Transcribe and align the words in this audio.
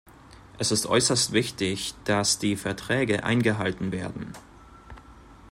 Es 0.57 0.71
ist 0.71 0.87
äußerst 0.87 1.31
wichtig, 1.31 1.93
dass 2.05 2.39
die 2.39 2.55
Verträge 2.55 3.23
eingehalten 3.23 3.91
werden. 3.91 4.33